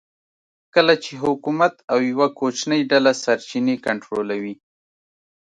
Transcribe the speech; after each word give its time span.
کله 0.75 0.93
چې 1.03 1.11
حکومت 1.23 1.73
او 1.91 1.97
یوه 2.11 2.27
کوچنۍ 2.39 2.81
ډله 2.91 3.11
سرچینې 3.23 3.75
کنټرولوي 3.85 4.55